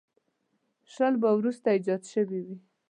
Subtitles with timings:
[0.93, 2.57] شل به وروسته ایجاد شوي وي.